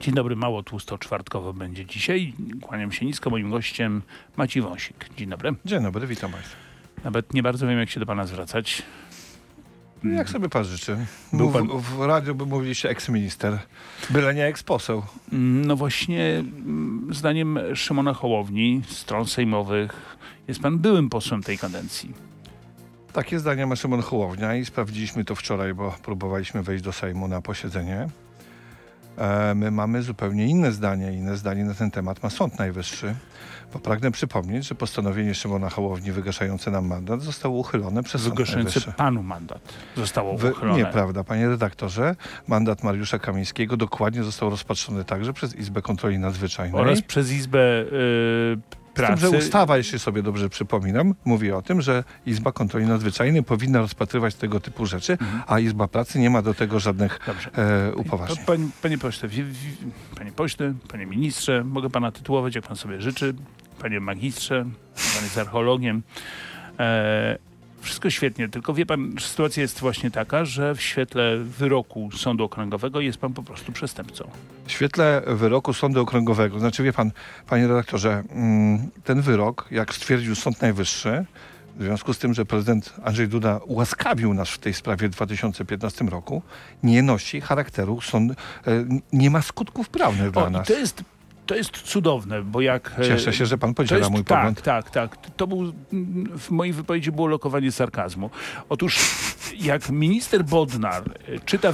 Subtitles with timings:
[0.00, 2.34] Dzień dobry, mało tłusto czwartkowo będzie dzisiaj.
[2.62, 3.30] Kłaniam się nisko.
[3.30, 4.02] Moim gościem
[4.36, 5.08] Maciej Wąsik.
[5.16, 5.54] Dzień dobry.
[5.64, 6.56] Dzień dobry, witam Państwa.
[7.04, 8.82] Nawet nie bardzo wiem, jak się do Pana zwracać.
[10.04, 10.96] Jak sobie Pan życzy?
[11.32, 13.58] Był pan- W radiu by mówiliście eks-minister,
[14.10, 15.02] byle nie eks-poseł.
[15.66, 20.16] No właśnie, mm, zdaniem Szymona Hołowni, stron sejmowych,
[20.48, 22.12] jest Pan byłym posłem tej kadencji.
[23.12, 27.42] Takie zdania ma Szymon Hołownia i sprawdziliśmy to wczoraj, bo próbowaliśmy wejść do Sejmu na
[27.42, 28.08] posiedzenie.
[29.18, 31.12] E, my mamy zupełnie inne zdanie.
[31.12, 33.14] Inne zdanie na ten temat ma Sąd Najwyższy.
[33.72, 38.64] Bo pragnę przypomnieć, że postanowienie Szymona Hołowni wygaszające nam mandat zostało uchylone przez Sąd Wygaszający
[38.64, 38.92] Najwyższy.
[38.92, 39.60] Panu mandat
[39.96, 40.78] zostało Wy, uchylone.
[40.78, 42.16] nieprawda, panie redaktorze.
[42.48, 46.80] Mandat Mariusza Kamińskiego dokładnie został rozpatrzony także przez Izbę Kontroli Nadzwyczajnej.
[46.80, 47.60] Oraz przez Izbę
[48.92, 49.20] y, Z tym, Pracy.
[49.20, 54.34] że ustawa, jeśli sobie dobrze przypominam, mówi o tym, że Izba Kontroli Nadzwyczajnej powinna rozpatrywać
[54.34, 57.18] tego typu rzeczy, a Izba Pracy nie ma do tego żadnych
[57.58, 58.38] e, upoważnień.
[58.46, 59.76] panie, panie pośle, wi- wi-
[60.18, 63.34] panie pośle, panie ministrze, mogę pana tytułować, jak pan sobie życzy.
[63.78, 64.64] Panie magistrze,
[65.14, 66.02] pan jest archeologiem.
[66.78, 67.38] E,
[67.82, 73.00] wszystko świetnie, tylko wie pan, sytuacja jest właśnie taka, że w świetle wyroku Sądu Okręgowego
[73.00, 74.30] jest pan po prostu przestępcą.
[74.66, 77.12] W świetle wyroku Sądu Okręgowego, znaczy wie pan,
[77.48, 81.24] panie redaktorze, mm, ten wyrok, jak stwierdził Sąd Najwyższy,
[81.76, 86.08] w związku z tym, że prezydent Andrzej Duda ułaskawił nas w tej sprawie w 2015
[86.08, 86.42] roku,
[86.82, 88.36] nie nosi charakteru sąd, e,
[89.12, 90.66] nie ma skutków prawnych dla O, i nas.
[90.66, 91.04] to jest,
[91.46, 92.94] to jest cudowne, bo jak...
[92.98, 94.62] e, Cieszę się, że pan podziela jest, mój tak, pogląd.
[94.62, 95.16] tak, tak.
[95.36, 95.72] To był,
[96.38, 98.30] w mojej wypowiedzi było lokowanie sarkazmu.
[98.68, 98.98] Otóż
[99.60, 101.72] jak minister Bodnar e, czyta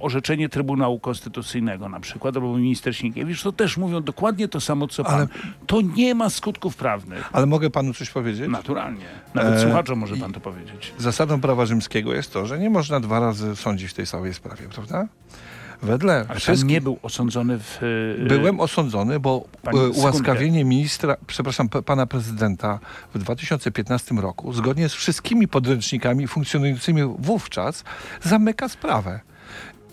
[0.00, 5.04] orzeczenie Trybunału Konstytucyjnego na przykład, albo minister Sienkiewicz, to też mówią dokładnie to samo, co
[5.04, 5.14] pan.
[5.14, 5.26] Ale-
[5.66, 7.30] To nie ma skutków prawnych.
[7.32, 8.48] Ale mogę panu coś powiedzieć?
[8.50, 9.04] Naturalnie.
[9.34, 10.92] Nawet E, słuchaczom może pan to powiedzieć.
[10.98, 14.68] Zasadą prawa rzymskiego jest to, że nie można dwa razy sądzić w tej samej sprawie,
[14.74, 15.06] prawda?
[15.82, 16.70] Wedle Ale wszystkich...
[16.70, 17.78] nie był osądzony w...
[18.22, 22.78] e, Byłem osądzony, bo Pani- e, ułaskawienie ministra, przepraszam, pana prezydenta
[23.14, 27.84] w 2015 roku, zgodnie z wszystkimi podręcznikami funkcjonującymi wówczas,
[28.22, 29.20] zamyka sprawę.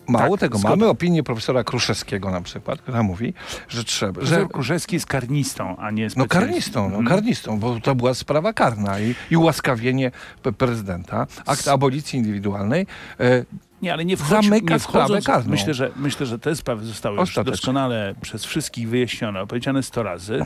[0.07, 0.75] Mało Tak, tego, zgoda.
[0.75, 3.33] mamy opinię profesora Kruszewskiego na przykład, która mówi,
[3.69, 6.39] że trzeba, że Profesor Kruszewski jest karnistą, a nie no specjalistą.
[6.39, 7.05] karnistą, no Mhm.
[7.07, 10.11] karnistą, bo to była sprawa karna i, i ułaskawienie
[10.57, 12.87] prezydenta, akt abolicji indywidualnej.
[13.19, 13.45] E,
[13.83, 15.51] Nie, ale nie, wchodź, Zamyka nie sprawę wchodząc, karną.
[15.51, 20.45] myślę że, myślę, że te sprawy zostały już doskonale przez wszystkich wyjaśnione, opowiedziane sto razy,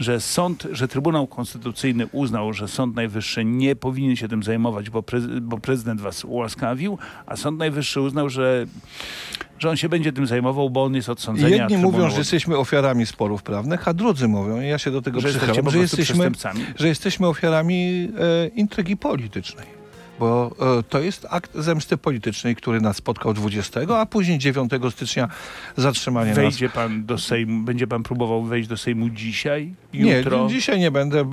[0.00, 5.02] że sąd, że Trybunał Konstytucyjny uznał, że Sąd Najwyższy nie powinien się tym zajmować, bo,
[5.02, 8.66] prez, bo prezydent was ułaskawił, a Sąd Najwyższy uznał, że,
[9.58, 11.56] że on się będzie tym zajmował, bo on jest od sądzenia.
[11.56, 15.20] jedni mówią, że jesteśmy ofiarami sporów prawnych, a drudzy mówią, i ja się do tego
[15.20, 16.30] że przychylam, że jesteśmy,
[16.76, 19.75] że jesteśmy ofiarami e, intrygi politycznej.
[20.18, 25.28] Bo e, to jest akt zemsty politycznej, który nas spotkał 20, a później 9 stycznia
[25.76, 26.36] zatrzymanie nas.
[26.36, 30.46] Wejdzie pan do Sejmu, będzie pan próbował wejść do Sejmu dzisiaj, Nie, jutro?
[30.50, 31.24] dzisiaj nie będę e,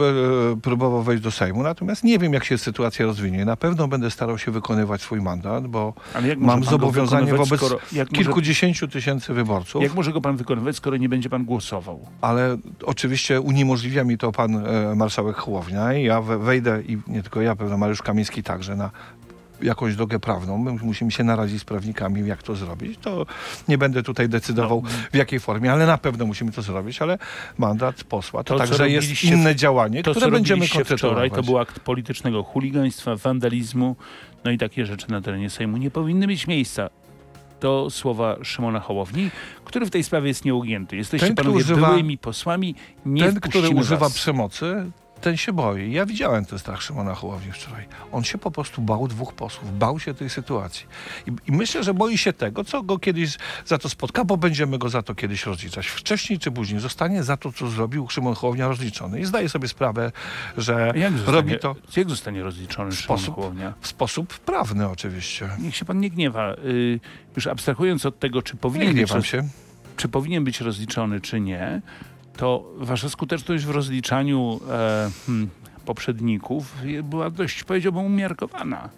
[0.61, 3.45] próbował wejść do Sejmu, natomiast nie wiem, jak się sytuacja rozwinie.
[3.45, 5.93] Na pewno będę starał się wykonywać swój mandat, bo
[6.37, 9.83] mam zobowiązanie wobec skoro- jak może- kilkudziesięciu tysięcy wyborców.
[9.83, 11.99] Jak może go pan wykonywać, skoro nie będzie pan głosował?
[12.21, 17.21] ale oczywiście uniemożliwia mi to pan e, marszałek Hołownia i ja we, wejdę i nie
[17.21, 18.91] tylko ja, pewno Mariusz Kamiński także na
[19.61, 20.57] jakąś drogę prawną.
[20.57, 22.99] My musimy się naradzić z prawnikami, jak to zrobić.
[23.01, 23.25] To
[23.67, 24.89] nie będę tutaj decydował No.
[25.11, 27.17] w jakiej formie, ale na pewno musimy to zrobić, ale
[27.57, 31.57] mandat posła to, To, także jest inne działanie, To, które co będziemy wczoraj, to był
[31.59, 33.95] akt politycznego chuligaństwa, wandalizmu,
[34.45, 36.89] no i takie rzeczy na terenie Sejmu nie powinny mieć miejsca.
[37.59, 39.31] To słowa Szymona Hołowni,
[39.65, 40.95] który w tej sprawie jest nieugięty.
[40.95, 42.75] Jesteście Ten, panowie używa- byłymi posłami,
[43.05, 44.91] nie Ten, który używa przemocy,
[45.23, 45.91] ten się boi.
[45.91, 47.85] Ja widziałem ten strach Szymona Hołowni wczoraj.
[48.11, 49.77] On się po prostu bał dwóch posłów.
[49.79, 50.85] Bał się tej sytuacji.
[51.27, 54.77] I, I myślę, że boi się tego, co go kiedyś za to spotka, bo będziemy
[54.77, 55.87] go za to kiedyś rozliczać.
[55.87, 59.19] Wcześniej czy później zostanie za to, co zrobił Szymon Hołownia rozliczony.
[59.19, 60.11] I zdaje sobie sprawę,
[60.57, 63.73] że Jak zostanie, robi to jak zostanie rozliczony Szymon sposób- Hołownia?
[63.81, 65.49] w sposób prawny oczywiście.
[65.59, 66.53] Niech się pan nie gniewa.
[66.53, 66.99] Y,
[67.35, 69.47] już abstrahując od tego, czy Nie powinien, być, gniewam roz, się.
[69.97, 71.81] czy powinien być rozliczony, czy nie,
[72.37, 75.49] to wasza skuteczność w rozliczaniu e, hmm,
[75.85, 78.89] poprzedników była dość, powiedziałbym, umiarkowana.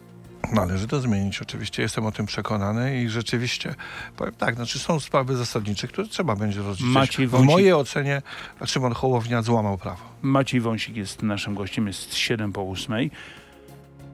[0.54, 3.76] Należy to zmienić, oczywiście jestem o tym przekonany i rzeczywiście,
[4.18, 6.94] powiem tak, znaczy są sprawy zasadnicze, które trzeba będzie rozliczyć.
[6.94, 8.22] Maciej w Wąsik- mojej ocenie
[8.66, 10.02] Szymon Hołownia złamał prawo.
[10.22, 13.10] Maciej Wąsik jest naszym gościem, jest 7 po 8.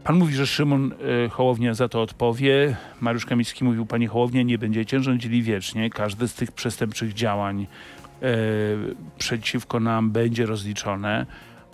[0.04, 0.94] Pan mówi, że Szymon
[1.26, 2.78] e, Hołownia za to odpowie.
[3.02, 5.90] Mariusz Kamiński mówił, panie Hołownia, nie będziecie rządzili wiecznie.
[5.90, 7.68] Każde z tych przestępczych działań
[9.18, 11.26] przeciwko nam będzie rozliczone.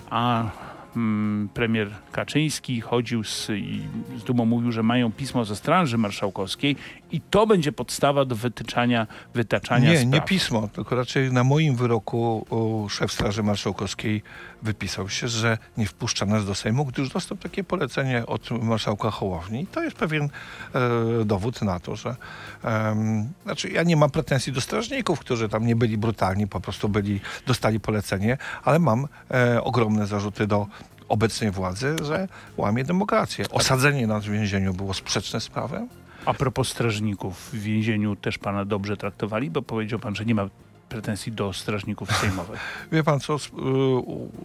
[0.09, 0.49] A
[0.95, 3.81] mm, premier Kaczyński chodził z, i
[4.17, 6.75] z dumą mówił, że mają pismo ze Straży Marszałkowskiej
[7.11, 10.13] i to będzie podstawa do wytyczania, wytaczania Nie, spraw.
[10.13, 14.23] nie pismo, tylko raczej na moim wyroku o, szef Straży Marszałkowskiej
[14.61, 19.67] wypisał się, że nie wpuszcza nas do Sejmu, gdyż dostał takie polecenie od marszałka Hołowni.
[19.67, 22.15] To jest pewien e, dowód na to, że
[22.63, 26.89] em, znaczy ja nie mam pretensji do strażników, którzy tam nie byli brutalni, po prostu
[26.89, 30.67] byli, dostali polecenie, ale mam e, ogromne zarzuty do
[31.09, 32.27] obecnej władzy, że
[32.57, 33.45] łamie demokrację.
[33.51, 35.87] Osadzenie nas w więzieniu było sprzeczne z prawem.
[36.25, 40.49] A propos strażników w więzieniu też pana dobrze traktowali, bo powiedział pan, że nie ma
[40.89, 42.59] pretensji do strażników sejmowych.
[42.91, 43.39] Wie pan co, y,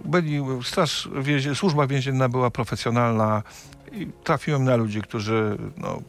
[0.05, 3.43] byli, straż, więzie, służba więzienna była profesjonalna
[3.93, 6.03] i trafiłem na ludzi, którzy no,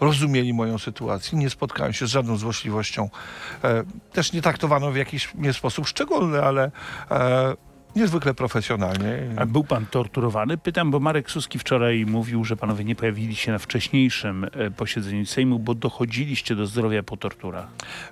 [0.00, 3.10] rozumieli moją sytuację, nie spotkałem się z żadną złośliwością.
[3.64, 6.70] E, też nie traktowano w jakiś nie sposób szczególny, ale
[7.10, 7.56] e,
[7.96, 9.18] niezwykle profesjonalnie.
[9.36, 10.58] A był pan torturowany?
[10.58, 15.26] Pytam, bo Marek Suski wczoraj mówił, że panowie nie pojawili się na wcześniejszym e, posiedzeniu
[15.26, 17.66] Sejmu, bo dochodziliście do zdrowia po torturach.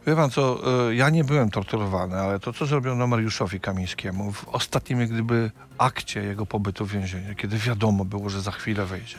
[0.06, 0.60] Wie pan co,
[0.90, 6.22] e, ja nie byłem torturowany, ale to, co zrobiono Mariuszowi Kamińskiemu w ostatnim gdyby akcie
[6.22, 9.16] jego pobytu w więzieniu, kiedy wiadomo było, że za chwilę wejdzie,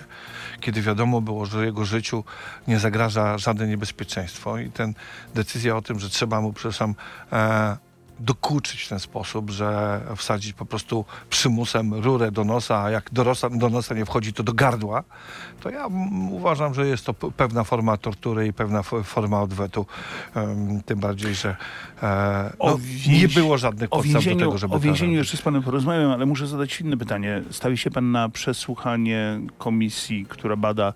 [0.60, 2.24] kiedy wiadomo było, że jego życiu
[2.68, 4.94] nie zagraża żadne niebezpieczeństwo i ten
[5.36, 6.96] decyzja o tym, że trzeba mu, przepraszam,
[7.31, 7.78] e,
[8.22, 13.24] dokuczyć w ten sposób, że wsadzić po prostu przymusem rurę do nosa, a jak do
[13.24, 15.04] nosa, do nosa nie wchodzi, to do gardła,
[15.62, 15.88] to ja
[16.32, 19.86] uważam, że jest to pewna forma tortury i pewna forma odwetu.
[20.36, 21.56] Em, tym bardziej, że
[22.04, 26.12] e, no, nie było żadnych podstaw do tego, żeby o więzieniu jeszcze z panem porozmawiam,
[26.12, 27.44] ale muszę zadać inne pytanie.
[27.52, 30.94] Stawi się pan na przesłuchanie komisji, która bada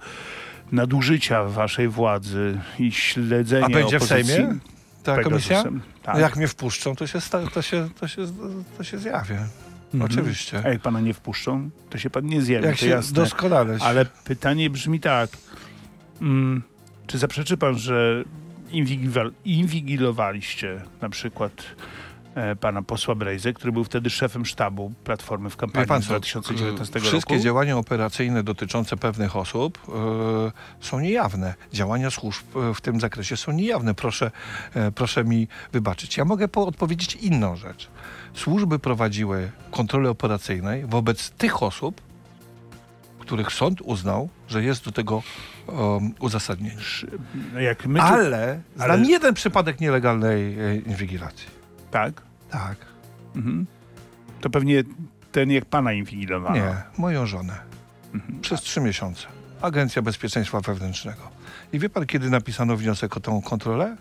[0.72, 4.75] nadużycia waszej władzy i śledzenie A będzie w opozycji Sejmie
[5.06, 5.64] ta komisja?
[6.04, 6.18] Tak.
[6.18, 7.20] Jak mnie wpuszczą, to się,
[7.54, 8.28] to się, to się,
[8.78, 9.40] to się zjawię.
[9.94, 10.12] Mhm.
[10.12, 10.62] Oczywiście.
[10.66, 13.14] A jak pana nie wpuszczą, to się pan nie zjawi, Jak to się jasne.
[13.16, 13.78] doskonale.
[13.82, 15.30] Ale pytanie brzmi tak.
[16.22, 16.64] Mm,
[17.08, 18.24] czy zaprzeczy pan, że
[19.46, 21.52] inwigilowaliście na przykład
[22.60, 27.00] pana posła Brejze, który był wtedy szefem sztabu Platformy w kampanii pan z co, 2019
[27.00, 27.44] wszystkie roku?
[27.44, 30.52] działania operacyjne dotyczące pewnych osób e,
[30.86, 31.54] są niejawne.
[31.74, 33.94] Działania służb e, w tym zakresie są niejawne.
[33.96, 34.32] Proszę,
[34.74, 36.18] e, proszę mi wybaczyć.
[36.18, 37.90] Ja mogę po- odpowiedzieć inną rzecz.
[38.34, 42.02] Służby prowadziły kontrole operacyjne wobec tych osób,
[43.20, 45.24] których sąd uznał, że jest do tego
[45.68, 46.78] um, uzasadnienie.
[47.54, 51.55] No my, Ale znam ale- jeden przypadek nielegalnej e, inwigilacji.
[51.92, 52.22] Tak?
[52.50, 52.78] Tak.
[53.36, 53.66] Mhm.
[54.42, 54.84] To pewnie
[55.32, 56.56] ten, jak pana inwigilowano.
[56.56, 57.60] Nie, moją żonę.
[58.14, 58.42] Mhm.
[58.42, 59.28] Przez trzy miesiące.
[59.62, 61.22] Agencja Bezpieczeństwa Wewnętrznego.
[61.74, 63.96] I wie pan, kiedy napisano wniosek o tą kontrolę?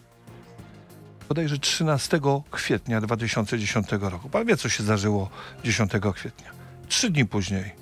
[1.29, 2.21] Bodajże 13
[2.51, 4.29] kwietnia 2010 roku.
[4.29, 5.31] Pan wie, co się zdarzyło
[5.65, 6.51] 10 kwietnia.
[6.89, 7.73] Trzy dni później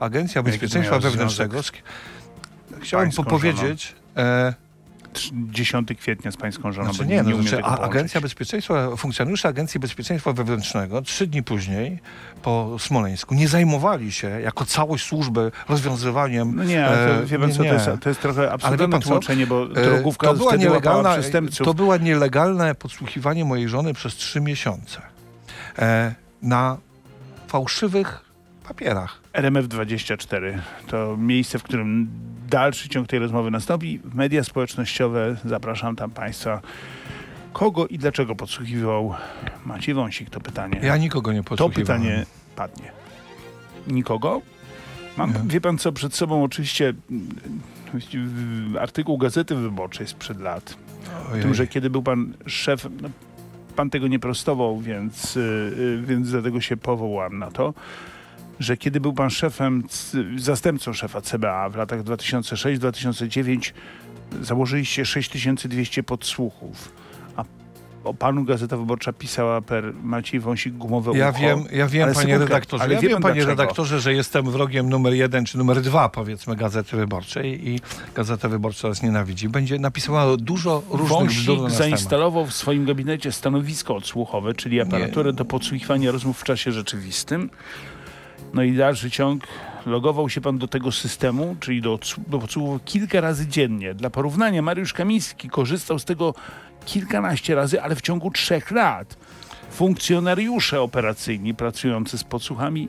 [0.00, 1.60] Agencja Bezpieczeństwa Wewnętrznego...
[2.80, 3.94] Chciałem pańską powiedzieć...
[4.16, 4.54] E,
[5.32, 7.78] 10 kwietnia z pańską żoną, Znaczy nie, nie no, znaczy, a.
[7.78, 11.98] Agencja Bezpieczeństwa, funkcjonariusze Agencji Bezpieczeństwa Wewnętrznego trzy dni później
[12.42, 17.38] po Smoleńsku nie zajmowali się jako całość służby rozwiązywaniem No nie, ale to, E, wie
[17.38, 20.56] pan nie, co, to jest, to jest trochę absurdalne tłumaczenie, bo E, drogówka wtedy łapała
[20.56, 21.64] nielegalna, przestępców.
[21.64, 25.02] to była nielegalne podsłuchiwanie mojej żony przez trzy miesiące
[25.78, 26.76] e, na
[27.48, 28.24] fałszywych
[28.68, 29.21] papierach.
[29.32, 32.08] RMF24 to miejsce, w którym
[32.48, 34.00] dalszy ciąg tej rozmowy nastąpi.
[34.14, 36.60] Media społecznościowe, zapraszam tam Państwa.
[37.52, 39.14] Kogo i dlaczego podsłuchiwał
[39.66, 40.30] Maciej Wąsik?
[40.30, 40.80] To pytanie.
[40.82, 42.02] Ja nikogo nie to podsłuchiwałem.
[42.02, 42.92] pytanie padnie.
[43.86, 44.42] Nikogo?
[45.16, 50.76] Mam, wie pan co, przed sobą oczywiście mm, artykuł Gazety Wyborczej sprzed lat.
[51.32, 53.08] O tym, że kiedy był pan szefem, no,
[53.76, 57.74] pan tego nie prostował, więc, y, y, więc dlatego się powołam na to,
[58.62, 59.84] że kiedy był pan szefem,
[60.36, 63.72] zastępcą szefa CBA w latach 2006-2009
[64.42, 66.92] założyliście 6200 podsłuchów,
[67.36, 67.44] a
[68.04, 71.40] o panu Gazeta Wyborcza pisała per Maciej Wąsik gumowe Ja ucho.
[71.40, 73.62] wiem, ja wiem Ale panie redaktorze, ale ja wie wiem pan panie dlaczego?
[73.62, 77.80] redaktorze, że jestem wrogiem numer jeden czy numer dwa powiedzmy Gazety Wyborczej i
[78.14, 79.48] Gazeta Wyborcza nas nienawidzi.
[79.48, 86.10] Będzie napisała dużo różnych Wąsik zainstalował w swoim gabinecie stanowisko odsłuchowe, czyli aparaturę do podsłuchiwania
[86.12, 87.50] rozmów w czasie rzeczywistym.
[88.54, 89.46] No i dalszy ciąg.
[89.86, 93.94] Logował się pan do tego systemu, czyli do, do podsłuchów kilka razy dziennie.
[93.94, 96.34] Dla porównania, Mariusz Kamiński korzystał z tego
[96.84, 99.16] kilkanaście razy, ale w ciągu trzech lat.
[99.70, 102.88] Funkcjonariusze operacyjni pracujący z podsłuchami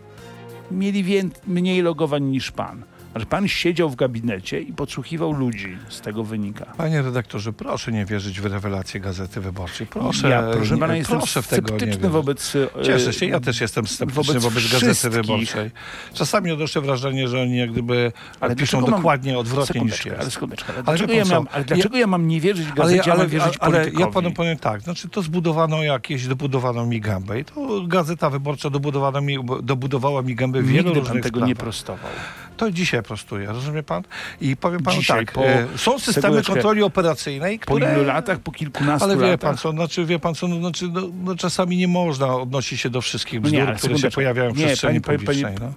[0.71, 2.83] mieli mniej logowań niż pan.
[3.15, 5.77] Że pan siedział w gabinecie i podsłuchiwał ludzi.
[5.89, 6.65] Z tego wynika.
[6.77, 9.87] Panie redaktorze, proszę nie wierzyć w rewelacje Gazety Wyborczej.
[9.87, 12.01] Proszę, ja, proszę pana, nie, proszę w tego nie wierzyć.
[12.07, 12.53] wobec...
[12.55, 15.09] e, Cieszę się, ja też jestem sceptyczny wobec wobec, Gazety.
[15.09, 15.71] Wyborczej.
[16.13, 20.19] Czasami odnoszę wrażenie, że oni jak gdyby Ale piszą dlaczego mam- dokładnie odwrotnie niż jest.
[20.21, 20.73] ale sekundeczkę.
[20.73, 23.21] Ale Ale dlaczego, ja pan mam, ale dlaczego ja, mam nie wierzyć Ale, gazecie, ale,
[23.23, 24.13] mam wierzyć ale ja politykowi?
[24.13, 29.21] panu powiem tak, znaczy to zbudowano jakieś, dobudowano mi gębę i to Gazeta Wyborcza dobudowano
[29.21, 31.47] mi, dobudowała mi gębę w wielu Nigdy pan różnych tego sprawach.
[31.49, 32.11] nie prostował.
[32.57, 34.03] To dzisiaj prostuję, rozumie pan?
[34.41, 37.93] I powiem panu Dzisiaj, tak, po- e, są systemy kontroli operacyjnej, Po które...
[37.93, 38.39] ilu latach?
[38.39, 39.39] Po kilkunastu Ale wie latach?
[39.39, 42.89] pan co, znaczy wie pan co, no, znaczy, no, no, czasami nie można odnosić się
[42.89, 45.55] do wszystkich No nie, bzdur, ale które się pojawiają w Nie, przestrzeni pani- pani- publicznej.
[45.61, 45.73] no.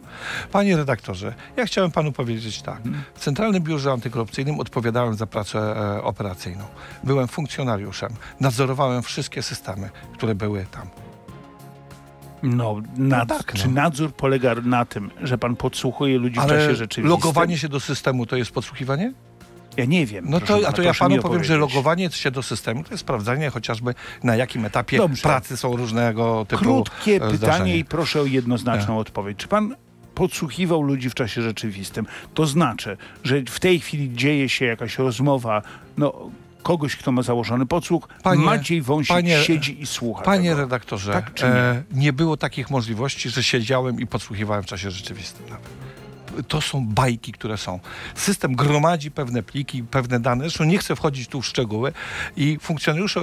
[0.52, 2.76] Panie redaktorze, ja chciałem panu powiedzieć tak.
[2.76, 3.02] Mhm.
[3.14, 5.58] W Centralnym Biurze Antykorupcyjnym odpowiadałem za pracę
[5.98, 6.64] e, operacyjną.
[7.04, 11.05] Byłem funkcjonariuszem, nadzorowałem wszystkie systemy, które były tam.
[12.46, 13.60] No, nad, tak, no.
[13.60, 17.06] czy nadzór polega na tym, że pan podsłuchuje ludzi w czasie Ale rzeczywistym?
[17.10, 19.12] logowanie się do systemu to jest podsłuchiwanie?
[19.76, 20.24] Ja nie wiem.
[20.28, 23.00] No to, pana, a to ja panu powiem, że logowanie się do systemu to jest
[23.00, 25.22] sprawdzanie chociażby na jakim etapie Dobrze.
[25.22, 27.74] pracy są różnego typu Krótkie e, pytanie zdarzenia.
[27.74, 29.38] i proszę o jednoznaczną odpowiedź.
[29.38, 29.76] Czy pan
[30.14, 32.06] podsłuchiwał ludzi w czasie rzeczywistym?
[32.34, 35.62] To znaczy, że w tej chwili dzieje się jakaś rozmowa,
[35.96, 36.30] no
[36.66, 40.60] kogoś, kto ma założony podsłuch, Panie- Maciej Wąsik panie- siedzi i słucha Panie tego.
[40.60, 41.50] redaktorze, Tak czy nie?
[41.52, 45.68] e, nie było takich możliwości, że siedziałem i podsłuchiwałem w czasie rzeczywistym nawet.
[46.48, 47.80] To są bajki, które są.
[48.14, 50.44] System gromadzi pewne pliki, pewne dane.
[50.44, 51.92] Zresztą nie chcę wchodzić tu w szczegóły
[52.36, 53.20] i funkcjonariusze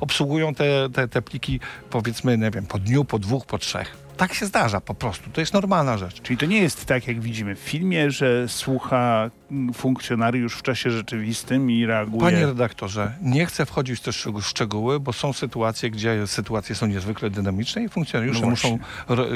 [0.00, 1.60] obsługują te, te, te pliki
[1.90, 4.03] powiedzmy, nie wiem, po dniu, po dwóch, po trzech.
[4.16, 5.30] Tak się zdarza po prostu.
[5.30, 6.22] To jest normalna rzecz.
[6.22, 9.30] Czyli to nie jest tak, jak widzimy w filmie, że słucha
[9.74, 12.20] funkcjonariusz w czasie rzeczywistym i reaguje.
[12.20, 16.86] Panie redaktorze, nie chcę wchodzić w te szczeg- szczegóły, bo są sytuacje, gdzie sytuacje są
[16.86, 18.78] niezwykle dynamiczne i funkcjonariusze No muszą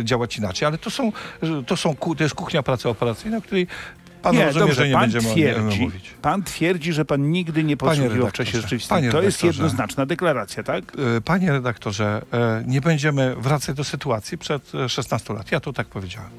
[0.05, 1.13] działać inaczej, ale to są,
[1.67, 3.67] to są, to jest kuchnia pracy operacyjnej, której
[4.23, 6.15] pan nie, rozumie, dobrze, że nie pan będziemy twierdzi, mówić.
[6.23, 9.11] pan twierdzi, że pan nigdy nie podsłuchiwał w czasie rzeczywistym.
[9.11, 10.85] to jest jednoznaczna deklaracja, tak?
[11.17, 15.53] E, Panie redaktorze, e, nie będziemy wracać do sytuacji przed e, 16 lat.
[15.53, 16.31] Ja to tak powiedziałem.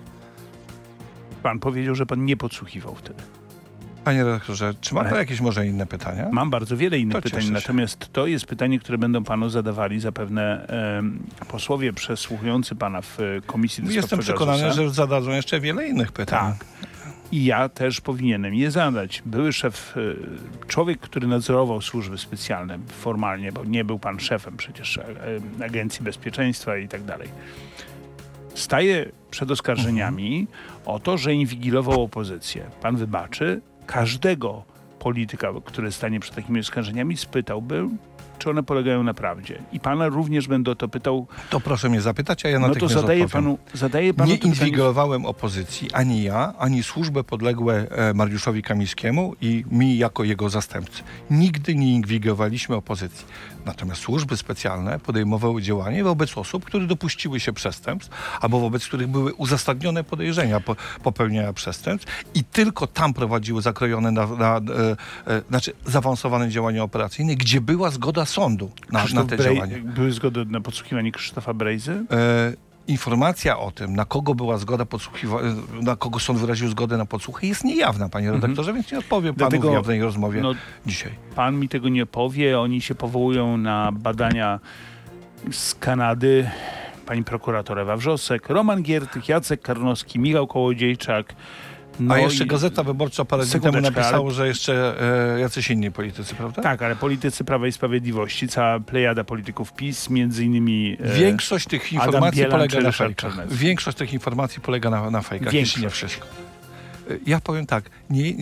[1.44, 3.24] Pan powiedział, że pan nie podsłuchiwał wtedy.
[4.04, 6.30] Panie redaktorze, czy ma pan jakieś może inne pytania?
[6.32, 10.68] Mam bardzo wiele innych To pytań, natomiast to jest pytanie, które będą panu zadawali zapewne
[10.98, 16.12] em, posłowie przesłuchujący pana w e, Komisji do Jestem przekonany, że zadadzą jeszcze wiele innych
[16.12, 16.54] pytań.
[16.54, 16.89] Tak.
[17.32, 19.22] I ja też powinienem je zadać.
[19.26, 24.98] Były szef, e, człowiek, który nadzorował służby specjalne formalnie, bo nie był pan szefem przecież
[24.98, 25.06] e,
[25.62, 27.30] e, Agencji Bezpieczeństwa i tak dalej.
[28.54, 30.48] Staje przed oskarżeniami
[30.86, 32.66] o to, że inwigilował opozycję.
[32.82, 34.64] Pan wybaczy, każdego
[35.00, 37.90] polityka, który stanie przed takimi oskarżeniami, spytałby,
[38.40, 39.62] czy one polegają na prawdzie.
[39.72, 41.28] I pana również będę o to pytał.
[41.50, 43.46] To proszę mnie zapytać, a ja No to zadaję odpowiem.
[43.46, 49.66] panu, zadaję panu Nie inwigilowałem opozycji, ani ja, ani służby podległe e, Mariuszowi Kamińskiemu i
[49.72, 51.04] mi jako jego zastępcy.
[51.32, 53.26] Nigdy nie inwigilowaliśmy opozycji.
[53.66, 59.34] Natomiast służby specjalne podejmowały działanie wobec osób, które dopuściły się przestępstw, albo wobec których były
[59.34, 64.62] uzasadnione podejrzenia po, popełniania przestępstw i tylko tam prowadziły zakrojone, na, na, e,
[65.28, 69.78] e, znaczy zaawansowane działania operacyjne, gdzie była zgoda sądu na, na Krzysztof te Brej- działania.
[69.84, 71.92] Były zgody na podsłuchiwanie Krzysztofa Brejzy?
[72.12, 72.54] E,
[72.88, 75.42] informacja o tym, na kogo była zgoda podsłuchiwa-
[75.80, 79.36] e, na kogo sąd wyraził zgodę na podsłuchy, jest niejawna, panie redaktorze, więc nie odpowiem
[79.36, 80.56] panu Dlatego, w jawnej rozmowie no,
[80.86, 81.12] dzisiaj.
[81.36, 82.60] Pan mi tego nie powie.
[82.60, 84.60] Oni się powołują na badania
[85.52, 86.50] z Kanady.
[87.06, 91.36] Pani prokurator Ewa Wrzosek, Roman Giertych, Jacek Karnowski, Michał Kołodziejczak.
[92.00, 94.96] No A jeszcze i- Gazeta Wyborcza parę dni temu napisało, ale- że jeszcze
[95.36, 96.62] e, jacyś inni politycy, prawda?
[96.62, 100.98] Tak, ale politycy Prawa i Sprawiedliwości, cała plejada polityków PiS, między innymi...
[101.04, 103.48] e, Większość tych informacji Bielan polega na fejkach.
[103.54, 106.14] Większość tych informacji polega na, na fejkach, jeśli nie Większość.
[106.14, 106.49] wszystko.
[107.26, 108.34] Ja powiem tak, nie,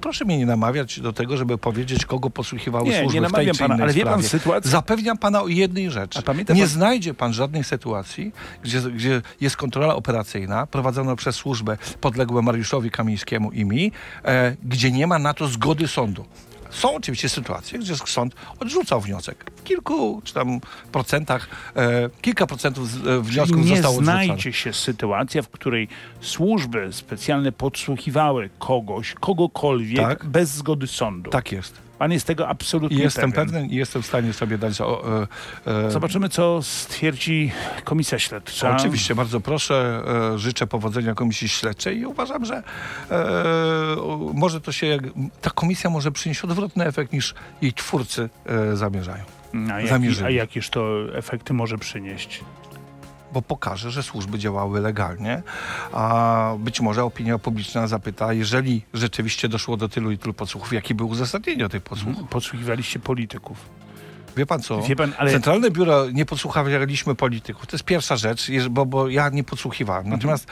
[0.00, 3.46] proszę mnie nie namawiać do tego, żeby powiedzieć, kogo posłuchiwały Nie, służby nie w tej
[3.46, 4.70] namawiam pana, ale wie pan sytuację...
[4.70, 6.18] Zapewniam pana o jednej rzeczy.
[6.54, 8.32] Nie pan- znajdzie pan żadnej sytuacji,
[8.62, 13.92] gdzie, gdzie jest kontrola operacyjna prowadzona przez służbę podległą Mariuszowi Kamińskiemu i mi,
[14.24, 16.24] e, gdzie nie ma na to zgody sądu.
[16.70, 19.50] Są oczywiście sytuacje, gdzie sąd odrzucał wniosek.
[19.56, 20.60] W kilku czy tam
[20.92, 24.24] procentach, e, kilka procentów z, e, wniosków nie zostało odrzuconych.
[24.26, 25.88] znajdzie się sytuacja, w której
[26.20, 30.24] służby specjalne podsłuchiwały kogoś, kogokolwiek Tak.
[30.26, 31.30] bez zgody sądu.
[31.30, 31.87] Tak jest.
[31.98, 33.46] Pan jest tego absolutnie jestem pewien.
[33.46, 34.80] pewny i jestem w stanie sobie dać...
[34.80, 35.04] O,
[35.66, 37.52] e, e, Zobaczymy, co stwierdzi
[37.84, 38.76] komisja śledcza.
[38.76, 40.02] Oczywiście, bardzo proszę.
[40.34, 42.62] E, życzę powodzenia Komisji Śledczej i uważam, że
[43.10, 43.24] e,
[44.34, 44.98] może to się,
[45.40, 49.24] ta komisja może przynieść odwrotny efekt niż jej twórcy e, zamierzają.
[49.72, 52.40] A, jaki, a jakież to efekty może przynieść?
[53.32, 55.42] Bo pokaże, że służby działały legalnie,
[55.92, 60.94] a być może opinia publiczna zapyta, jeżeli rzeczywiście doszło do tylu i tylu podsłuchów, jakie
[60.94, 62.28] były uzasadnienie tych podsłuchów.
[62.28, 63.78] Podsłuchiwaliście polityków.
[64.36, 64.82] Wie pan co?
[64.82, 67.66] Wie pan, ale Centralne Biuro nie podsłuchaliśmy polityków.
[67.66, 70.06] To jest pierwsza rzecz, bo, bo ja nie podsłuchiwałem.
[70.06, 70.18] Mhm.
[70.18, 70.46] Natomiast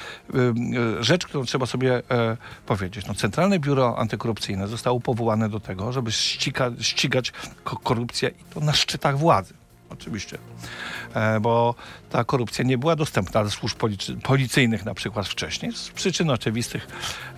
[1.00, 3.06] y, rzecz, którą trzeba sobie e, powiedzieć.
[3.06, 7.32] No, Centralne Biuro Antykorupcyjne zostało powołane do tego, żeby ściga, ścigać
[7.64, 9.54] ko- korupcję i to na szczytach władzy.
[9.90, 10.38] Oczywiście.
[11.14, 11.74] E, bo
[12.10, 15.72] ta korupcja nie była dostępna dla służb policy- policyjnych na przykład wcześniej.
[15.72, 16.88] Z przyczyn oczywistych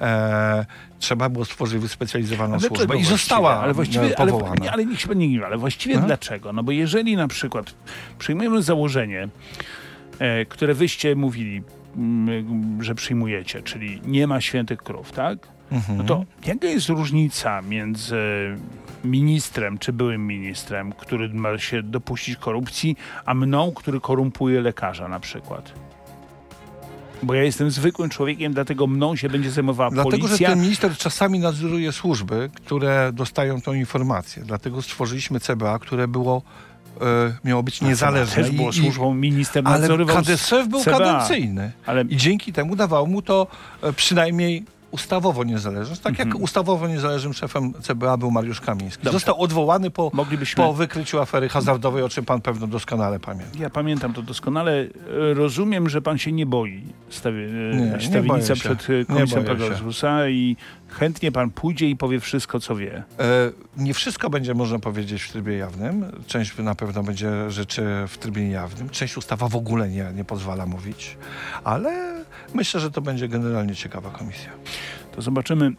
[0.01, 0.67] e,
[0.99, 4.65] trzeba było stworzyć wyspecjalizowaną służbę i została ale właściwie, ale, powołana.
[4.65, 6.07] nie, ale niech się pan nie gniewa, ale właściwie Aha.
[6.07, 6.53] dlaczego?
[6.53, 7.75] No bo jeżeli na przykład
[8.19, 9.29] przyjmujemy założenie,
[10.19, 11.63] e, które wyście mówili,
[11.97, 15.39] mm, że przyjmujecie, czyli nie ma świętych krów, tak?
[15.73, 15.99] Mhm.
[15.99, 18.17] No to jaka jest różnica między
[19.05, 22.97] ministrem czy byłym ministrem, który ma się dopuścić korupcji,
[23.27, 25.73] a mną, który korumpuje lekarza na przykład?
[27.23, 30.49] Bo ja jestem zwykłym człowiekiem, dlatego mną się będzie zajmowała Dlatego, że policja.
[30.49, 34.43] ten minister czasami nadzoruje służby, które dostają tą informację.
[34.47, 36.43] Dlatego stworzyliśmy CBA, które było,
[37.01, 37.05] e,
[37.45, 38.35] miało być niezależne.
[38.43, 40.99] Też było służbą, minister ale KDSF był CBA.
[40.99, 41.73] kadencyjny.
[41.87, 43.47] Ale I dzięki temu dawało mu to
[43.83, 46.01] e, przynajmniej ustawowo niezależność.
[46.01, 49.05] Tak jak ustawowo niezależnym szefem CBA był Mariusz Kamiński.
[49.05, 49.17] Dobrze.
[49.17, 50.65] Został odwołany po, moglibyśmy...
[50.65, 53.59] po wykryciu afery hazardowej, o czym pan pewno doskonale pamięta.
[53.59, 54.73] Ja pamiętam to doskonale.
[54.73, 57.39] E, Rozumiem, że pan się nie boi stawi...
[57.73, 58.55] Nie, nie, boję się.
[58.55, 59.45] przed e, komisją.
[59.45, 60.57] Pegasusa i
[60.89, 62.95] chętnie pan pójdzie i powie wszystko, co wie.
[62.97, 63.05] E,
[63.77, 66.05] Nie wszystko będzie można powiedzieć w trybie jawnym.
[66.27, 68.89] Część na pewno będzie rzeczy w trybie jawnym.
[68.89, 71.17] Część ustawa w ogóle nie, nie pozwala mówić.
[71.65, 72.25] Ale
[72.55, 74.51] myślę, że to będzie generalnie ciekawa komisja.
[75.17, 75.73] To zobaczymy,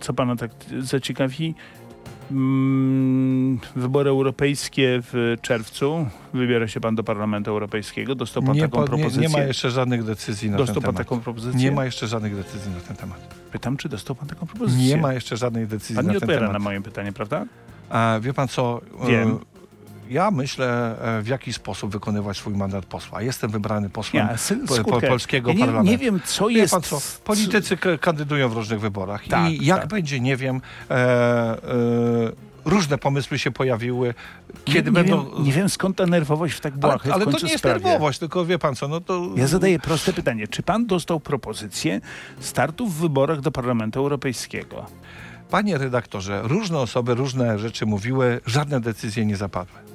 [0.00, 0.50] co pana tak
[0.80, 1.54] zaciekawi.
[2.30, 6.06] Mm, Wybory europejskie w czerwcu.
[6.34, 8.14] Wybiera się pan do Parlamentu Europejskiego.
[8.14, 9.22] Dostał pan Nie, taką po- nie, propozycję.
[9.22, 11.06] nie ma jeszcze żadnych decyzji na Dostał ten pan temat.
[11.08, 11.60] taką propozycję?
[11.60, 13.34] Nie ma jeszcze żadnych decyzji na ten temat.
[13.52, 14.86] Pytam, czy dostał pan taką propozycję?
[14.86, 16.62] Nie ma jeszcze żadnej decyzji Pan na nie ten odpowiada temat.
[16.62, 17.44] na moje pytanie, prawda?
[17.90, 18.80] A wie pan co?
[19.02, 19.38] e, Wiem.
[20.10, 23.22] Ja myślę, e, w jaki sposób wykonywać swój mandat posła.
[23.22, 24.36] Jestem wybrany posłem Ja,
[24.84, 25.90] po, po, polskiego ja nie, parlamentu.
[25.90, 26.72] nie wiem, co Wie jest...
[26.72, 26.98] pan co?
[27.24, 29.28] Politycy kandydują w różnych wyborach.
[29.28, 29.88] Tak, I jak tak.
[29.88, 30.60] będzie, nie wiem.
[30.90, 31.58] E, e,
[32.64, 34.14] różne pomysły się pojawiły.
[34.64, 35.24] Kiedy nie, będą.
[35.24, 37.52] Nie wiem, nie wiem skąd ta nerwowość w tak ale błahej ale w to nie
[37.52, 37.84] jest sprawie.
[37.84, 39.28] nerwowość, tylko wie pan co, no to.
[39.36, 40.48] Ja zadaję proste pytanie.
[40.48, 42.00] Czy pan dostał propozycję
[42.40, 44.86] startu w wyborach do Parlamentu Europejskiego?
[45.50, 49.91] Panie redaktorze, różne osoby różne rzeczy mówiły, żadne decyzje nie zapadły.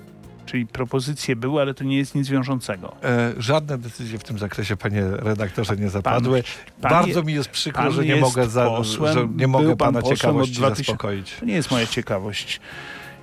[0.47, 2.95] Czyli propozycje były, ale to nie jest nic wiążącego.
[3.03, 6.43] E, żadne decyzje w tym zakresie, panie redaktorze, nie zapadły.
[6.81, 9.75] pan Bardzo je- mi jest przykro, pan że nie mogę, za, posłem, że nie mogę
[9.75, 11.35] pan pana ciekawości 2000 zaspokoić.
[11.39, 12.59] To nie jest moja ciekawość.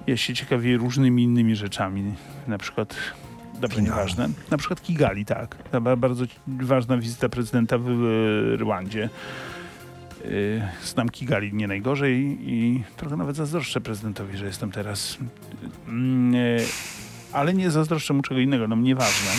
[0.06, 2.14] Ja się ciekawię różnymi innymi rzeczami.
[2.46, 2.96] Na przykład,
[3.60, 4.28] dobrze, nieważne.
[4.50, 5.56] Na przykład Kigali, tak.
[5.96, 7.88] Bardzo ważna wizyta prezydenta w
[8.60, 9.08] Rwandzie.
[10.24, 15.18] Y, Znam Kigali nie najgorzej i trochę nawet zazdroszczę prezydentowi, że jestem teraz.
[17.34, 19.30] Ale nie zazdroszczę mu czego innego, no nieważne.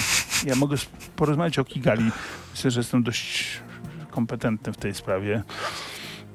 [0.45, 0.75] Ja mogę
[1.15, 2.11] porozmawiać o Kigali.
[2.51, 3.59] Myślę, że jestem dość
[4.11, 5.43] kompetentny w tej sprawie.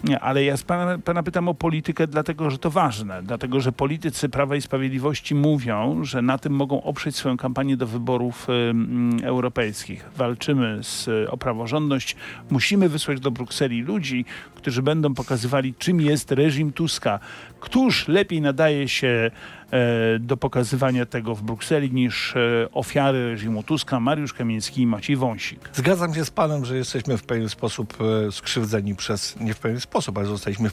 [0.04, 3.22] Nie, ale ja pana, pana pytam o politykę, dlatego że to ważne.
[3.22, 7.86] Dlatego, że politycy Prawa i Sprawiedliwości mówią, że na tym mogą oprzeć swoją kampanię do
[7.86, 10.10] wyborów y, mm, europejskich.
[10.16, 12.16] Walczymy z, o praworządność.
[12.50, 17.20] Musimy wysłać do Brukseli ludzi, którzy będą pokazywali, czym jest reżim Tuska.
[17.60, 19.30] Któż lepiej nadaje się
[19.70, 25.16] e, do pokazywania tego w Brukseli niż e, ofiary reżimu Tuska, Mariusz Kamiński i Maciej
[25.16, 25.70] Wąsik.
[25.72, 29.80] Zgadzam się z panem, że jesteśmy w pewien sposób e, skrzywdzeni przez, nie w pewien
[29.80, 30.70] sposób, ale zostaliśmy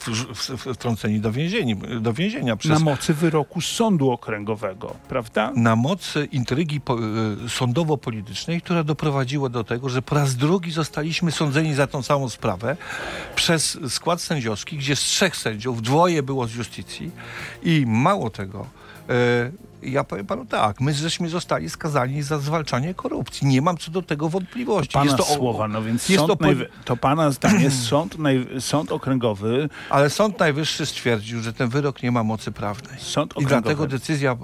[0.73, 2.71] wtrąceni do, więzieni, do więzienia przez...
[2.71, 5.51] Na mocy wyroku sądu okręgowego, prawda?
[5.55, 6.97] na mocy intrygi po,
[7.47, 12.77] sądowo-politycznej, która doprowadziła do tego, że po raz drugi zostaliśmy sądzeni za tą samą sprawę
[13.35, 17.11] przez skład sędziowski, gdzie z trzech sędziów dwoje było z justycji
[17.63, 18.67] i mało tego,
[19.09, 23.47] e, Ja powiem panu tak, my żeśmy zostali skazani za zwalczanie korupcji.
[23.47, 24.93] Nie mam co do tego wątpliwości.
[24.93, 28.19] Pana Jest to słowa, no więc jest sąd to po- najwy- to pana zdanie, sąd,
[28.19, 32.99] naj, sąd okręgowy, Ale Sąd Najwyższy stwierdził, że ten wyrok nie ma mocy prawnej.
[32.99, 33.87] sąd I dlatego okręgowy.
[33.87, 34.37] decyzja e,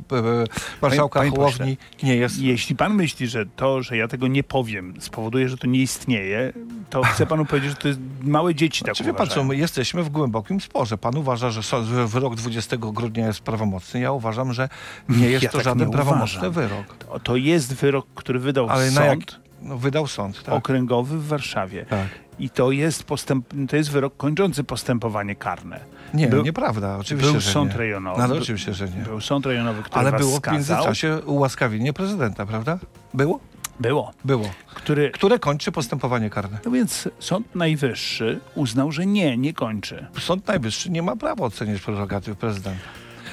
[0.81, 2.39] marszałka Panie- panie Hołowni nie jest...
[2.39, 6.53] Jeśli pan myśli, że to, że ja tego nie powiem, spowoduje, że to nie istnieje,
[6.89, 9.55] to chcę panu powiedzieć, że to jest małe dzieci tak Czy wie pan co, my
[9.55, 10.97] jesteśmy w głębokim sporze.
[10.97, 11.61] Pan uważa, że
[12.07, 13.99] wyrok 20 grudnia jest prawomocny.
[13.99, 14.69] Ja uważam, że
[15.09, 16.85] nie jest Ja to tak żaden nie prawomocny wyrok.
[17.23, 19.19] To, jest wyrok, który wydał Ale sąd jak...
[19.61, 20.55] No, wydał sąd, tak.
[20.55, 21.85] okręgowy w Warszawie.
[21.89, 22.07] tak.
[22.39, 25.79] I to jest, postęp, to jest wyrok kończący postępowanie karne.
[26.13, 26.97] Nie, Był- nieprawda.
[26.97, 27.77] Oczywiście, był że sąd nie.
[27.77, 28.27] rejonowy.
[28.27, 29.03] No, oczywiście, że nie.
[29.03, 32.79] Był sąd rejonowy, który Ale było w międzyczasie ułaskawienie prezydenta, prawda?
[33.13, 33.39] Było?
[33.79, 34.11] Było.
[34.25, 34.49] Było.
[34.75, 36.57] Który, Które kończy postępowanie karne.
[36.65, 40.05] no więc Sąd Najwyższy uznał, że nie, nie kończy.
[40.19, 42.79] Sąd Najwyższy nie ma prawa oceniać prerogatyw prezydenta.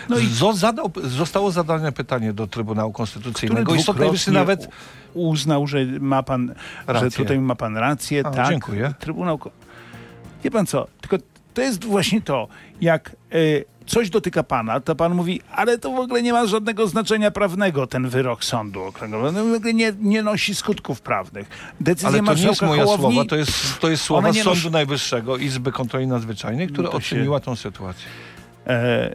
[0.08, 4.68] No i Zo- zadał, zostało zadane pytanie do Trybunału Konstytucyjnego i Sąd Najwyższy nawet...
[5.14, 6.54] uznał, że ma pan,
[6.88, 7.10] że Rację.
[7.10, 8.48] tutaj ma pan rację, A, tak.
[8.48, 8.94] dziękuję.
[8.98, 9.38] Trybunał.
[10.44, 10.86] Wie pan co?
[11.00, 11.16] Tylko
[11.54, 12.48] to jest właśnie to,
[12.80, 16.86] jak y, coś dotyka pana, to pan mówi, ale to w ogóle nie ma żadnego
[16.86, 19.32] znaczenia prawnego, ten wyrok sądu okręgowego.
[19.32, 21.48] No, w ogóle nie, nie nosi skutków prawnych.
[21.80, 24.70] Decyzja Ale to nie jest moja Hołowni, słowa, to jest, to jest słowa Sądu nosi-
[24.70, 28.06] Najwyższego, Izby Kontroli Nadzwyczajnej, która No to się- oceniła tą sytuację.
[28.66, 29.14] E,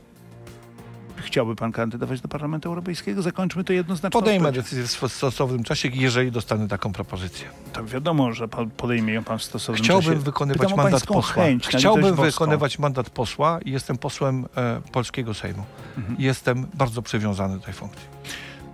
[1.35, 3.21] chciałby pan kandydować do Parlamentu Europejskiego?
[3.21, 4.21] Zakończmy to jednoznacznie.
[4.21, 7.47] Podejmę decyzję w stosownym czasie, jeżeli dostanę taką propozycję.
[7.73, 10.23] To wiadomo, że pan podejmie ją pan w stosownym Chciałbym czasie.
[10.23, 11.43] wykonywać Pytam mandat posła.
[11.43, 15.63] Chęć, na Chciałbym wykonywać mandat posła i jestem posłem e, Polskiego Sejmu.
[15.97, 16.15] Mhm.
[16.19, 18.07] Jestem bardzo przywiązany do tej funkcji.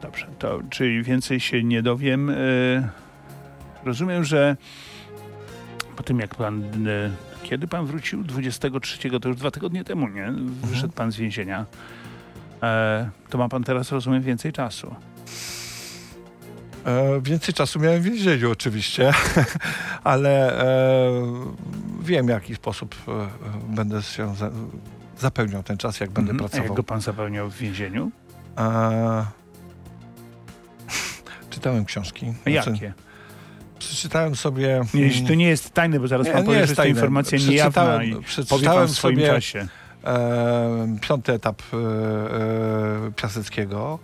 [0.01, 2.29] Dobrze, to czyli więcej się nie dowiem.
[2.29, 2.33] E,
[3.85, 4.57] rozumiem, że
[5.95, 6.63] po tym jak pan.
[6.87, 7.11] E,
[7.43, 8.23] kiedy pan wrócił?
[8.23, 10.33] 23, to już dwa tygodnie temu, nie?
[10.63, 11.65] Wyszedł pan z więzienia.
[12.63, 14.95] E, to ma pan teraz, rozumiem, więcej czasu.
[16.85, 19.11] E, więcej czasu miałem w więzieniu oczywiście,
[20.03, 21.11] ale e,
[22.01, 23.11] wiem w jaki sposób e,
[23.75, 24.51] będę się za,
[25.19, 26.37] zapełniał ten czas, jak będę Mhm.
[26.45, 26.65] A pracował.
[26.67, 28.11] jak go pan zapełniał w więzieniu?
[28.57, 29.25] E,
[31.49, 32.33] czytałem książki.
[32.45, 32.93] A Znaczy, jakie?
[33.79, 34.81] Przeczytałem sobie...
[34.93, 36.91] Nie, mm, to nie jest tajne, bo zaraz Nie, pan powie, że jest tajne.
[36.91, 39.67] informacja niejawna i Przeczytałem- powie pan w swoim sobie- czasie.
[40.03, 43.99] E, piąty etap e, e, Piaseckiego,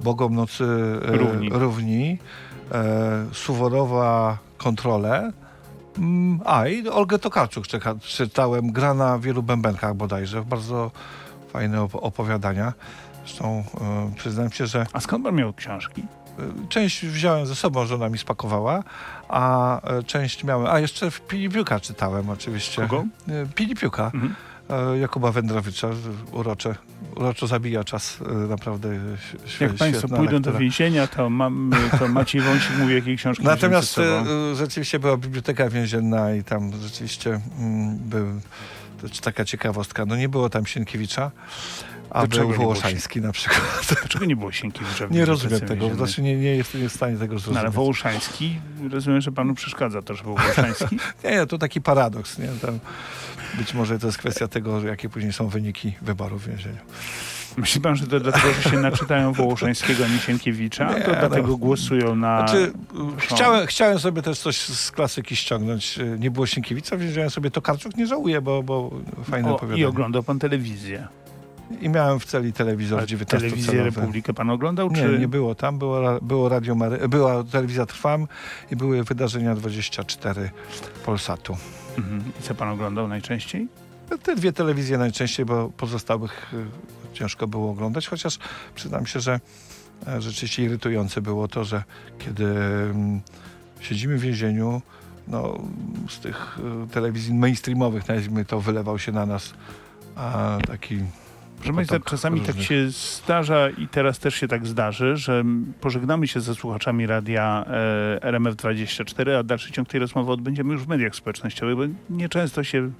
[0.00, 1.48] Bogom Nocy e, Równi.
[1.52, 2.18] równi
[2.72, 5.32] e, Suworowa Kontrole.
[5.98, 7.64] Mm, A i Olgę Tokarczuk
[8.00, 10.90] czytałem, gra na wielu bębenkach bodajże, bardzo
[11.52, 12.72] fajne op- opowiadania.
[13.26, 16.02] Zresztą e, przyznam się, że A skąd pan miał książki?
[16.68, 18.82] część wziąłem ze sobą, żona mi spakowała,
[19.28, 22.82] a część miałem, a jeszcze w Pilipiuka czytałem oczywiście.
[22.82, 23.04] Kogo?
[23.54, 24.04] Pilipiuka.
[24.14, 24.34] Mhm.
[24.70, 25.88] E, Jakuba Wędrowicza,
[26.32, 26.74] urocze,
[27.16, 28.88] uroczo zabija czas, e, naprawdę
[29.46, 33.98] świe, Jak państwo pójdą do więzienia, to, mam, to Maciej Wąsik mówi, jakiej książki Natomiast
[33.98, 38.26] e, rzeczywiście była biblioteka więzienna i tam rzeczywiście mm, był,
[39.02, 41.30] to taka ciekawostka, no nie było tam Sienkiewicza,
[42.10, 43.60] a był Wołoszański na przykład.
[44.00, 47.38] Dlaczego nie było Sienkiewicza Nie rozumiem tego, znaczy nie, nie jestem w stanie tego No,
[47.38, 47.60] zrozumieć.
[47.60, 50.98] ale Wołoszański, rozumiem, że panu przeszkadza to, że był Wołoszański.
[51.24, 52.48] Nie, nie, to taki paradoks, nie?
[52.48, 52.78] Tam
[53.58, 56.78] być może to jest kwestia tego, jakie później są wyniki wyborów w więzieniu.
[57.56, 60.92] Myśli pan, że to dlatego, że się naczytają Wołoszańskiego, a nie Sienkiewicza?
[60.94, 61.56] Nie, to dlatego no.
[61.56, 62.38] głosują na...
[62.38, 62.72] Znaczy,
[63.18, 65.98] chciałem, chciałem sobie też coś z klasyki ściągnąć.
[66.18, 68.90] Nie było Sienkiewicza, wziąłem sobie to Karczuk, nie żałuję, bo, bo
[69.24, 69.82] fajne o, opowiadanie.
[69.82, 71.08] I oglądał pan telewizję.
[71.80, 73.84] I miałem w celi telewizor Ale 19 Telewizję.
[73.84, 74.90] Republikę pan oglądał?
[74.90, 75.18] Nie, czy...
[75.18, 78.26] nie było tam, było, było radio Mary, była telewizja Trwam
[78.70, 80.50] i były wydarzenia 24
[81.04, 81.56] Polsatu.
[81.98, 82.22] Mhm.
[82.40, 83.68] I co pan oglądał najczęściej?
[84.22, 86.66] Te dwie telewizje najczęściej, bo pozostałych y,
[87.12, 88.38] ciężko było oglądać, chociaż
[88.74, 89.40] przyznam się, że
[90.06, 91.82] e, rzeczywiście irytujące było to, że
[92.18, 93.20] kiedy mm,
[93.80, 94.82] siedzimy w więzieniu,
[95.28, 95.58] no,
[96.08, 99.54] z tych y, telewizji mainstreamowych, nazwijmy to, wylewał się na nas
[100.16, 100.98] a, taki
[101.58, 105.44] Proszę Państwa, potok czasami tak różnych- się zdarza i teraz też się tak zdarzy, że
[105.80, 107.64] pożegnamy się ze słuchaczami radia
[108.22, 112.90] e, RMF24, a dalszy ciąg tej rozmowy odbędziemy już w mediach społecznościowych, bo nieczęsto się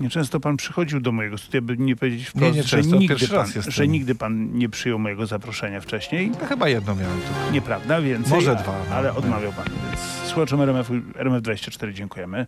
[0.00, 3.46] Nieczęsto pan przychodził do mojego studia, by nie powiedzieć wprost, nie że, często, nigdy pan,
[3.68, 6.30] że nigdy pan nie przyjął mojego zaproszenia wcześniej.
[6.30, 7.52] No, chyba jedno miałem tylko.
[7.52, 8.32] Nieprawda, więcej.
[8.32, 8.94] Może dwa, no.
[8.94, 9.64] Ale odmawiał pan.
[9.86, 12.46] Więc słuchaczom RMF, RMF24 dziękujemy.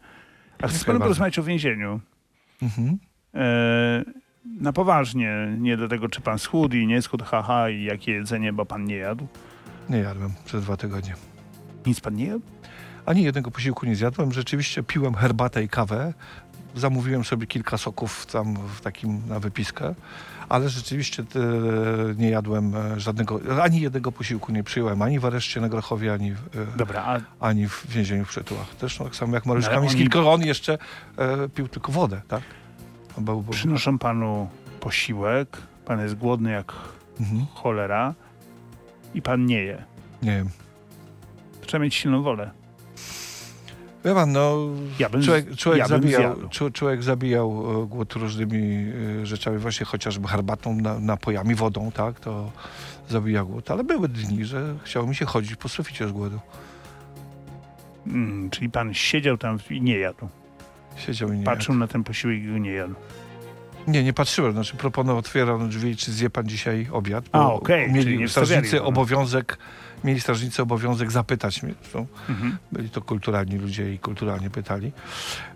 [0.62, 2.00] A chcę z panem porozmawiać o więzieniu.
[2.62, 2.98] Mhm.
[3.34, 4.04] E,
[4.60, 8.52] na poważnie, nie do tego, czy pan schudł i nie schudł, haha, i jakie jedzenie,
[8.52, 9.26] bo pan nie jadł.
[9.90, 11.14] Nie jadłem przez dwa tygodnie.
[11.86, 12.42] Nic pan nie jadł?
[13.06, 14.32] Ani jednego posiłku nie zjadłem.
[14.32, 16.14] Rzeczywiście piłem herbatę i kawę
[16.74, 19.94] zamówiłem sobie kilka soków tam w takim na wypiskę,
[20.48, 25.60] ale rzeczywiście e, nie jadłem e, żadnego, ani jednego posiłku nie przyjąłem, ani w areszcie
[25.60, 28.66] na Grochowie, ani, w, e, Dobra, a ani w więzieniu w Przytułach.
[28.80, 30.78] Zresztą tak samo jak Mariusz No, ale Kamiński, oni- tylko on jeszcze
[31.18, 32.42] e, pił tylko wodę, tak?
[33.50, 34.48] Przynoszą panu
[34.80, 36.72] posiłek, pan jest głodny jak
[37.20, 37.46] mhm.
[37.54, 38.14] cholera
[39.14, 39.84] i pan nie je.
[40.22, 40.48] Nie wiem.
[41.60, 42.50] Trzeba mieć silną wolę.
[44.04, 44.56] Wie pan, no,
[44.98, 46.36] Ja bym, człowiek, człowiek, ja zabijał,
[46.72, 52.52] człowiek zabijał e, głód różnymi e, rzeczami, właśnie chociażby herbatą, na, napojami, wodą, tak, to
[53.08, 53.70] zabija głód.
[53.70, 56.40] Ale były dni, że chciało mi się chodzić po suficie z głodu.
[58.06, 60.28] Mm, czyli pan siedział tam i nie jadł.
[60.96, 62.92] Siedział i nie Patrzył na ten posiłek i nie jadł.
[62.94, 63.00] jadł.
[63.86, 67.24] Nie, nie patrzyłem, znaczy proponował, otwierał drzwi, czy zje pan dzisiaj obiad.
[67.32, 68.84] A, bo czyli nie mieli strażnicy no.
[68.84, 69.58] obowiązek,
[70.04, 71.74] mieli strażnicy obowiązek zapytać mnie,
[72.28, 72.56] Mhm.
[72.72, 74.92] byli to kulturalni ludzie i kulturalnie pytali.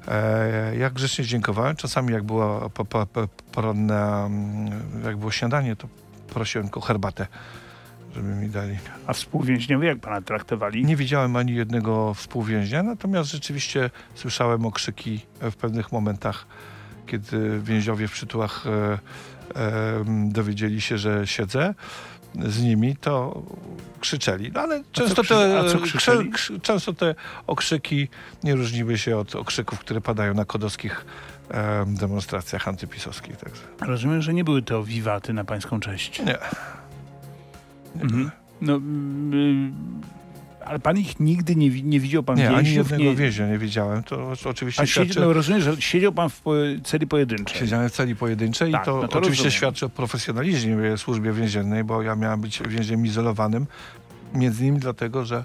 [0.09, 1.77] E, ja grzecznie dziękowałem.
[1.77, 4.71] Czasami jak była po, po, po, poranna, mm,
[5.05, 5.89] jak było śniadanie, to
[6.29, 7.27] prosiłem tylko herbatę,
[8.15, 8.77] żeby mi dali.
[9.07, 10.85] A współwięźniowie jak pana traktowali?
[10.85, 16.47] Nie widziałem ani jednego współwięźnia, natomiast rzeczywiście słyszałem okrzyki w pewnych momentach,
[17.07, 18.99] kiedy więźniowie w przytułach e,
[19.61, 21.75] e, dowiedzieli się, że siedzę
[22.47, 23.43] z nimi, to
[24.01, 24.51] krzyczeli.
[24.55, 26.31] No, ale często krzy- te, a co krzyczeli?
[26.31, 27.15] krze- krz- często te
[27.47, 28.09] okrzyki
[28.45, 31.05] nie różniły się od okrzyków, które padają na kodowskich
[31.51, 33.37] e, demonstracjach antypisowskich.
[33.37, 33.63] Także.
[33.81, 36.19] Rozumiem, że nie były to wiwaty na pańską cześć.
[36.23, 36.39] Nie.
[38.01, 38.31] Mhm.
[38.61, 38.81] No,
[40.65, 42.91] ale pan ich nigdy nie, nie widział, pan Nie, ani więźniów?
[42.91, 43.17] jednego nie...
[43.17, 44.03] więźnia nie widziałem.
[44.03, 45.09] To oczywiście A świadczy...
[45.09, 46.43] siedzi, no, rozumiem, że siedział pan w
[46.85, 47.59] celi pojedynczej.
[47.61, 49.51] Siedziałem w celi pojedynczej Tak, i to, no to oczywiście rozumiem.
[49.51, 53.67] świadczy o profesjonalizmie w służbie więziennej, bo ja miałem być więźniem izolowanym,
[54.35, 55.45] między innymi dlatego, że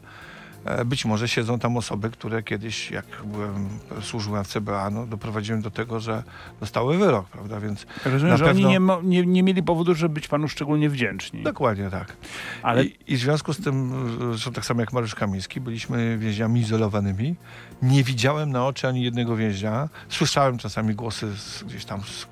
[0.86, 3.70] być może siedzą tam osoby, które kiedyś, jak byłem,
[4.02, 6.24] służyłem w CBA, no, doprowadziłem do tego, że
[6.60, 9.96] dostały wyrok, prawda, więc Rozumiem, Na że oni pewno- nie, mo- nie, nie mieli powodu,
[9.96, 11.44] żeby być panu szczególnie wdzięczni.
[11.44, 12.18] dokładnie tak.
[12.64, 13.94] Ale I, I w związku z tym,
[14.34, 17.36] e, że tak samo jak Mariusz Kamiński, byliśmy więźniami izolowanymi.
[17.82, 19.90] Nie widziałem na oczy ani jednego więźnia.
[20.10, 22.28] Słyszałem czasami głosy z, gdzieś tam z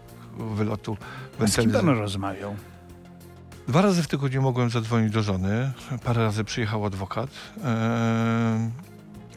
[0.56, 0.98] wylotu
[1.48, 2.56] z kim pan rozmawiał?
[3.68, 5.72] Dwa razy w tygodniu mogłem zadzwonić do żony.
[6.04, 7.30] Parę razy przyjechał adwokat.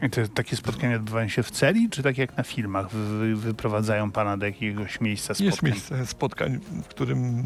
[0.03, 4.11] I te, takie spotkania odbywają się w celi, czy tak jak na filmach wy, wyprowadzają
[4.11, 5.45] pana do jakiegoś miejsca spotkań?
[5.45, 7.43] jest miejsce spotkań, w którym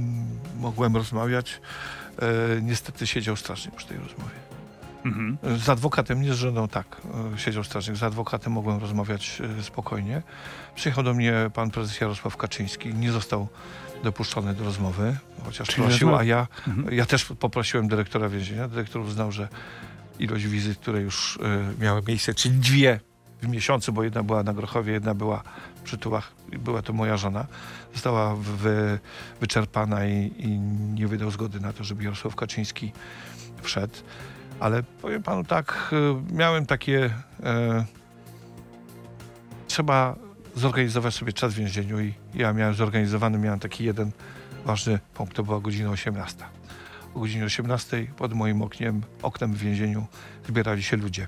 [0.59, 1.61] mogłem rozmawiać.
[2.21, 4.31] Eee, niestety siedział strażnik przy tej rozmowie.
[5.05, 5.37] Mhm.
[5.59, 7.01] Z adwokatem, nie z żoną, tak.
[7.35, 7.97] e, Siedział strażnik.
[7.97, 10.21] Z adwokatem mogłem rozmawiać e, spokojnie.
[10.75, 12.93] Przyjechał do mnie pan prezes Jarosław Kaczyński.
[12.93, 13.47] Nie został
[14.03, 16.97] dopuszczony do rozmowy, chociaż Czyli prosił, a ja Mhm.
[16.97, 18.67] Ja też poprosiłem dyrektora więzienia.
[18.67, 19.47] Dyrektor uznał, że
[20.19, 22.99] ilość wizyt, które już y, miały miejsce, czyli dwie
[23.41, 25.43] w miesiącu, bo jedna była na Grochowie, jedna była
[25.83, 27.45] przy Tułach, była to moja żona,
[27.93, 28.99] została wy,
[29.39, 30.59] wyczerpana i, i
[30.93, 32.91] nie wydał zgody na to, żeby Jarosław Kaczyński
[33.61, 33.95] wszedł.
[34.59, 37.13] Ale powiem panu tak, y, miałem takie...
[37.43, 37.85] E,
[39.67, 40.15] trzeba
[40.55, 44.11] zorganizować sobie czas w więzieniu i ja miałem zorganizowany, miałem taki jeden
[44.65, 46.43] ważny punkt, to była godzina 18.
[47.15, 50.05] O godzinie 18 pod moim oknem, oknem w więzieniu
[50.47, 51.27] zbierali się ludzie.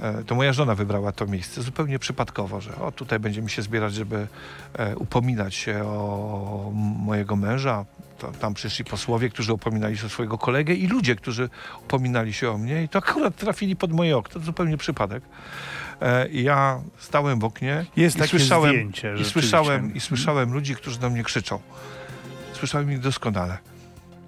[0.00, 3.94] E, To moja żona wybrała to miejsce zupełnie przypadkowo, że o tutaj będziemy się zbierać,
[3.94, 4.26] żeby
[4.74, 7.84] e, upominać się o mojego męża.
[8.18, 11.48] To, tam przyszli posłowie, którzy upominali się o swojego kolegę i ludzie, którzy
[11.84, 15.22] upominali się o mnie i to akurat trafili pod moje okno, zupełnie przypadek.
[16.00, 19.14] E, I ja stałem w oknie Jest i słyszałem, zdjęcie.
[19.20, 21.60] i słyszałem, I słyszałem ludzi, którzy do mnie krzyczą.
[22.52, 23.58] Słyszałem ich doskonale.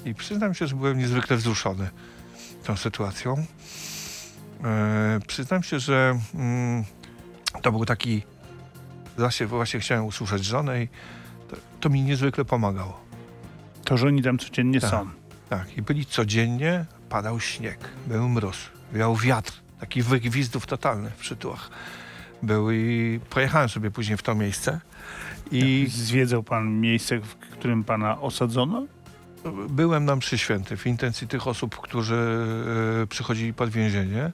[0.04, 1.90] I przyznam się, że byłem niezwykle wzruszony
[2.64, 3.46] tą sytuacją.
[4.64, 6.85] E, przyznam się, że mm,
[7.62, 8.22] to był taki...
[9.18, 10.88] Właśnie, właśnie chciałem usłyszeć żonę i
[11.50, 13.00] to, to mi niezwykle pomagało.
[13.85, 14.90] To, że oni tam codziennie Tak.
[14.90, 15.11] są.
[15.48, 18.56] Tak, i byli codziennie, padał śnieg, był mróz,
[18.92, 21.71] wiał wiatr, taki wygwizdów totalny w przytułach.
[22.42, 24.81] Był i pojechałem sobie później w to miejsce
[25.51, 28.87] i Zwiedzał pan miejsce, w którym pana osadzono?
[29.68, 32.47] byłem na mszy świętej w intencji tych osób, którzy
[33.03, 34.33] e, przychodzili pod więzienie.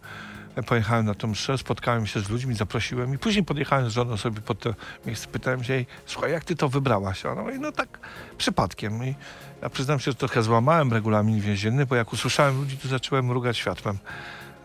[0.67, 4.41] Pojechałem na tą mszę, spotkałem się z ludźmi, zaprosiłem i później podjechałem z żoną sobie
[4.41, 4.75] pod to
[5.07, 5.29] miejsce.
[5.29, 7.27] Pytałem się jej, słuchaj, jak ty to wybrałaś?
[7.27, 7.99] Ona mówi, no tak
[8.39, 9.05] przypadkiem.
[9.05, 9.15] I
[9.63, 13.57] ja przyznam się, że trochę złamałem regulamin więzienny, bo jak usłyszałem ludzi, to zacząłem mrugać
[13.57, 13.99] światłem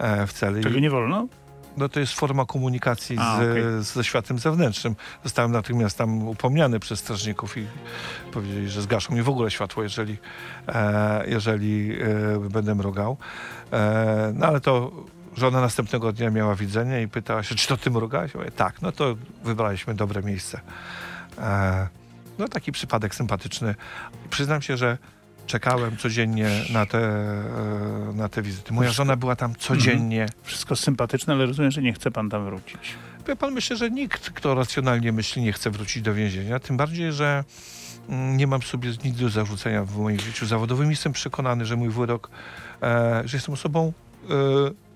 [0.04, 0.64] e, w celi.
[0.64, 1.28] Tego nie wolno?
[1.78, 3.64] No to jest forma komunikacji A, z, okej.
[3.80, 4.96] ze światem zewnętrznym.
[5.24, 7.68] Zostałem natychmiast tam upomniany przez strażników i
[8.32, 10.18] powiedzieli, że zgaszą mi w ogóle światło, jeżeli,
[10.68, 11.98] e, jeżeli
[12.46, 13.18] e, będę mrugał.
[13.72, 14.92] E, no ale to
[15.38, 18.34] żona następnego dnia miała widzenie i pytała się, czy to ty mrugałeś?
[18.34, 20.60] Ja mówię, tak, no to wybraliśmy dobre miejsce.
[21.40, 21.88] E,
[22.40, 23.76] no taki przypadek sympatyczny.
[24.30, 24.98] Przyznam się, że
[25.48, 28.74] czekałem codziennie na te, e, na te wizyty.
[28.74, 30.26] Moja żona była tam codziennie.
[30.44, 32.96] Wszystko sympatyczne, ale rozumiem, że nie chce pan tam wrócić.
[33.28, 36.60] Wie pan, myślę, że nikt, kto racjonalnie myśli, nie chce wrócić do więzienia.
[36.60, 37.44] Tym bardziej, że
[38.10, 40.90] mm, nie mam sobie nic do zarzucenia w moim życiu zawodowym.
[40.90, 42.30] Jestem przekonany, że mój wyrok,
[42.82, 43.94] e, że jestem osobą
[44.30, 44.34] e,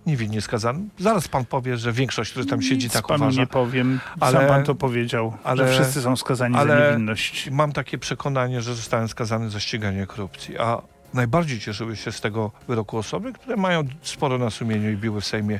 [0.07, 0.89] niewinnie skazaną.
[0.99, 3.41] Zaraz pan powie, że większość, która tam siedzi, Nic tak panu uważa.
[3.41, 3.99] nie powiem.
[4.19, 7.49] Ale- Sam pan to powiedział, ale- że wszyscy są skazani za ale- niewinność.
[7.51, 10.81] Mam takie przekonanie, że zostałem skazany za ściganie korupcji, a
[11.13, 15.25] najbardziej cieszyły się z tego wyroku osoby, które mają sporo na sumieniu i biły w
[15.25, 15.59] Sejmie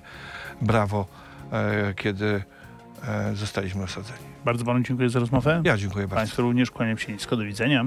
[0.61, 1.07] brawo,
[1.51, 2.43] e, kiedy
[3.07, 4.19] e, zostaliśmy osadzeni.
[4.45, 5.61] Bardzo panu dziękuję za rozmowę.
[5.65, 6.15] Ja dziękuję bardzo.
[6.15, 7.37] Państwu również kłaniam się nisko.
[7.37, 7.85] Do widzenia.